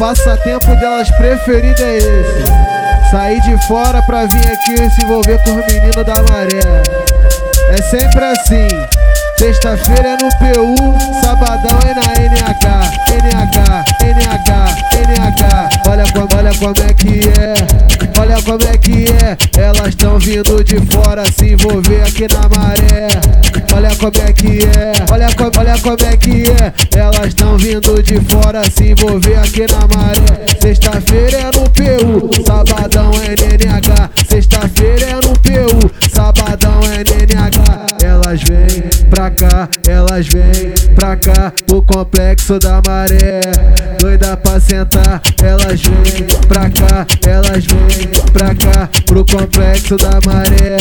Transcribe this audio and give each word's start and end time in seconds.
passatempo 0.00 0.74
delas 0.76 1.10
preferido 1.10 1.82
é 1.82 1.98
esse. 1.98 3.10
Sair 3.10 3.38
de 3.42 3.66
fora 3.66 4.02
pra 4.02 4.24
vir 4.24 4.46
aqui 4.48 4.90
se 4.90 5.04
envolver 5.04 5.38
com 5.44 5.50
os 5.50 5.66
meninos 5.66 6.06
da 6.06 6.22
maré. 6.22 6.82
É 7.68 7.82
sempre 7.82 8.24
assim. 8.24 8.66
Sexta-feira 9.38 10.08
é 10.08 10.16
no 10.16 10.28
PU, 10.38 11.20
sabadão 11.20 11.78
é 11.86 11.94
na 11.94 12.00
NH, 12.14 12.90
NH, 13.10 13.84
NH, 14.02 14.76
NH. 15.06 15.68
Olha 15.88 16.04
olha 16.36 16.54
como 16.58 16.74
é 16.88 16.94
que 16.94 17.20
é, 17.38 17.49
como 18.50 18.64
é 18.64 18.76
que 18.78 19.04
é. 19.06 19.62
Elas 19.62 19.94
tão 19.94 20.18
vindo 20.18 20.64
de 20.64 20.80
fora 20.92 21.22
se 21.30 21.52
envolver 21.52 22.02
aqui 22.02 22.26
na 22.32 22.48
maré. 22.48 23.06
Olha 23.72 23.94
como 23.94 24.12
é 24.26 24.32
que 24.32 24.64
é, 24.64 24.92
olha, 25.12 25.28
olha 25.56 25.78
como 25.78 25.96
é 26.04 26.16
que 26.16 26.50
é. 26.50 26.98
Elas 26.98 27.32
tão 27.34 27.56
vindo 27.56 28.02
de 28.02 28.20
fora 28.28 28.62
se 28.68 28.90
envolver 28.90 29.38
aqui 29.38 29.66
na 29.70 29.86
maré. 29.94 30.46
Sexta-feira 30.60 31.38
é 31.38 31.44
no 31.44 31.70
PU, 31.70 32.44
sabadão 32.44 33.12
é 33.22 33.34
NH. 33.36 34.10
Elas 40.10 40.26
vêm 40.26 40.94
pra 40.96 41.14
cá, 41.14 41.52
o 41.70 41.80
complexo 41.82 42.58
da 42.58 42.82
maré. 42.84 43.40
Doida 44.00 44.36
pra 44.36 44.58
sentar, 44.58 45.22
elas 45.40 45.80
vêm 45.80 46.26
pra 46.48 46.68
cá, 46.68 47.06
elas 47.24 47.64
vêm 47.64 48.08
pra 48.32 48.52
cá, 48.56 48.88
pro 49.06 49.24
complexo 49.24 49.96
da 49.96 50.18
maré. 50.26 50.78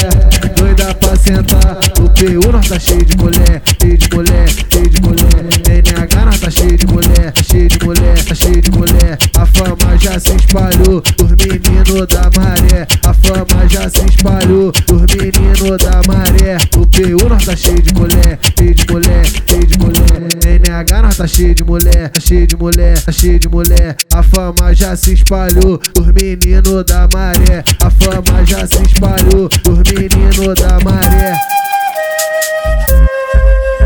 Doida 0.55 0.95
pra 0.95 1.15
sentar, 1.15 1.77
o 1.99 2.09
PU 2.09 2.51
nós 2.51 2.69
tá 2.69 2.79
cheio 2.79 3.05
de 3.05 3.17
mulher, 3.17 3.61
cheio 3.79 3.97
de 3.97 4.15
mulher, 4.15 4.49
cheio 4.49 4.89
de 4.89 5.01
mulher. 5.01 5.29
NH 5.69 6.25
nós 6.25 6.39
tá 6.39 6.49
cheio 6.49 6.77
de 6.77 6.87
mulher, 6.87 7.33
cheio 7.43 7.67
de 7.67 7.85
mulher, 7.85 8.23
tá 8.25 8.33
cheio 8.33 8.61
de 8.61 8.71
mulher. 8.71 9.17
A 9.37 9.45
fama 9.45 9.77
já 10.19 10.31
se 10.31 10.35
espalhou, 10.35 11.01
os 11.21 11.31
meninos 11.31 12.07
da 12.07 12.29
maré. 12.37 12.87
A 13.05 13.13
fama 13.13 13.67
já 13.69 13.89
se 13.89 14.05
espalhou, 14.05 14.71
os 14.91 15.15
meninos 15.15 15.77
da 15.77 16.01
maré. 16.07 16.57
O 16.75 16.85
PU 16.85 17.29
nós 17.29 17.45
tá 17.45 17.55
cheio 17.55 17.81
de 17.81 17.93
mulher, 17.93 18.39
cheio 18.57 18.75
de 18.75 18.85
mulher, 18.91 19.25
cheio 19.47 19.65
de 19.65 19.79
mulher. 19.79 20.09
NH 20.45 21.01
nós 21.01 21.17
tá 21.17 21.27
cheio 21.27 21.55
de 21.55 21.63
mulher, 21.63 22.09
tá 22.09 22.19
cheio 22.19 22.47
de 22.47 22.57
mulher, 22.57 23.01
tá 23.01 23.11
cheio 23.11 23.39
de 23.39 23.47
mulher. 23.47 23.95
A 24.13 24.21
fama 24.21 24.73
já 24.73 24.95
se 24.95 25.13
espalhou, 25.13 25.79
os 25.97 26.07
meninos 26.07 26.85
da 26.85 27.07
maré. 27.13 27.63
A 27.81 27.89
fama 27.89 28.45
já 28.45 28.67
se 28.67 28.81
espalhou, 28.83 29.47
os 29.69 29.91
meninos 29.91 30.55
da 30.55 30.79
maré. 30.83 31.33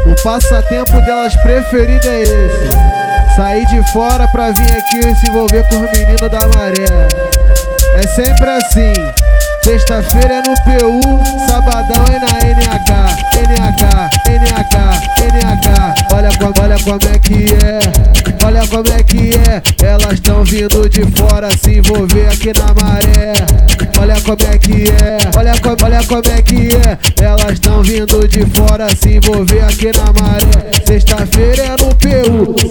O 0.06 0.24
passatempo 0.24 0.94
delas 1.02 1.36
preferido 1.38 2.08
é 2.08 2.22
esse. 2.24 3.03
Sair 3.36 3.66
de 3.66 3.82
fora 3.92 4.28
pra 4.28 4.52
vir 4.52 4.72
aqui 4.72 5.16
se 5.16 5.30
envolver 5.30 5.64
com 5.68 5.78
os 5.78 5.92
meninos 5.92 6.30
da 6.30 6.48
maré. 6.50 7.08
É 7.96 8.08
sempre 8.08 8.48
assim. 8.48 8.94
Sexta-feira 9.64 10.36
é 10.36 10.42
no 10.42 10.54
PU, 10.66 11.48
sabadão 11.48 12.04
é 12.14 12.20
na 12.20 12.38
NH, 12.46 13.18
NH, 13.34 14.10
NH, 14.28 14.76
NH. 15.24 15.96
Olha 16.14 16.30
como, 16.38 16.54
olha 16.62 16.78
como 16.84 17.00
é 17.12 17.18
que 17.18 17.54
é, 17.54 18.46
olha 18.46 18.68
como 18.68 18.88
é 18.94 19.02
que 19.04 19.32
é. 19.50 19.64
Elas 19.84 20.20
tão 20.20 20.44
vindo 20.44 20.88
de 20.90 21.04
fora 21.18 21.50
se 21.58 21.78
envolver 21.78 22.28
aqui 22.28 22.52
na 22.60 22.74
maré. 22.74 23.34
Olha 24.00 24.20
como 24.22 24.38
é 24.52 24.58
que 24.58 24.90
é, 24.90 25.18
olha, 25.38 25.54
olha 25.82 26.04
como 26.04 26.24
é 26.28 26.42
que 26.42 26.70
é. 26.76 27.24
Elas 27.24 27.58
tão 27.60 27.82
vindo 27.82 28.28
de 28.28 28.46
fora 28.48 28.94
se 28.94 29.16
envolver 29.16 29.64
aqui 29.64 29.92
na 29.98 30.12
maré. 30.22 30.74
Sexta-feira 30.86 31.64
é 31.64 31.70
no 31.72 31.96
PU, 31.96 32.70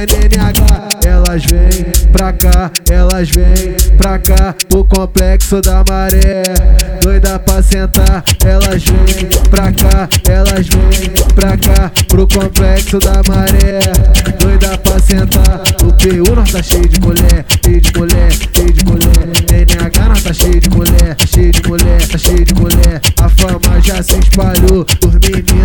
sabadão 0.00 0.06
é 0.06 0.06
NH. 0.06 0.90
Elas 1.06 1.44
vêm 1.44 2.10
pra 2.12 2.32
cá, 2.32 2.70
elas 2.90 3.30
vêm 3.30 3.76
pra 3.96 4.18
cá, 4.18 4.54
o 4.72 4.84
complexo 4.84 5.60
da 5.60 5.84
maré. 5.88 6.42
Doida 7.02 7.38
pra 7.38 7.62
sentar, 7.62 8.24
elas 8.44 8.84
vêm 8.84 9.28
pra 9.50 9.72
cá, 9.72 10.08
elas 10.28 10.66
vêm 10.68 11.10
pra 11.34 11.56
cá, 11.56 11.90
pro 12.08 12.26
complexo 12.26 12.98
da 12.98 13.22
maré. 13.28 13.80
Doida 14.38 14.78
pra 14.78 14.98
sentar, 14.98 15.62
o 15.82 15.92
PU 15.92 16.34
nós 16.34 16.52
tá 16.52 16.62
cheio 16.62 16.88
de 16.88 17.00
mulher, 17.00 17.44
cheio 17.64 17.80
de 17.80 17.98
mulher, 17.98 18.32
cheio 18.54 18.72
de 18.72 18.84
mulher. 18.84 19.10
NH 19.50 20.08
nós 20.08 20.22
tá 20.22 20.32
cheio 20.32 20.60
de 20.60 20.70
mulher, 20.70 21.16
cheio 21.26 21.52
de 21.52 21.68
mulher, 21.68 22.08
tá 22.08 22.18
cheio 22.18 22.44
de 22.44 22.54
mulher. 22.54 23.00
A 23.18 23.28
fama 23.28 23.80
já 23.80 24.02
se 24.02 24.18
espalhou, 24.18 24.86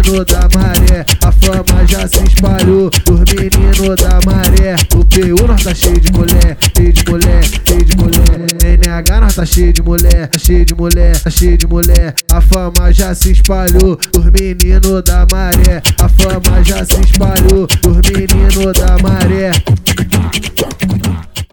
os 0.06 0.12
meninos 0.12 0.26
da 0.26 0.50
maré. 0.58 1.06
A 1.24 1.32
fama 1.32 1.86
já 1.88 2.08
se 2.08 2.24
espalhou, 2.24 2.92
os 3.10 3.20
meninos 3.34 3.96
da 4.02 4.20
maré. 4.26 4.76
O 4.94 5.06
PU 5.06 5.48
nós 5.48 5.64
tá 5.64 5.74
cheio 5.74 6.00
de 6.00 6.12
mulher, 6.12 6.58
cheio 6.76 6.94
de 6.94 7.12
mulher, 7.12 7.44
cheio 7.44 7.86
de 7.86 7.98
mulher. 7.98 8.26
NH 8.64 9.20
nós 9.22 9.36
tá 9.36 9.46
cheio 9.46 9.74
de 9.74 9.82
mulher, 9.82 10.28
tá 10.28 10.40
cheio 10.40 10.66
de 10.66 10.76
mulher, 10.76 11.20
tá 11.20 11.30
cheio 11.30 11.58
de 11.58 11.68
mulher. 11.68 12.16
A 12.32 12.42
fama 12.42 12.92
já 12.92 13.14
se 13.16 13.32
espalhou, 13.32 13.98
os 14.16 14.26
meninos 14.26 15.04
da 15.04 15.26
maré. 15.32 15.82
A 16.00 16.10
fama 16.10 16.64
já 16.64 16.86
se 16.86 17.02
espalhou, 17.02 17.68
os 17.88 18.10
meninos 18.10 18.74
da 18.74 18.98
maré. 19.02 19.52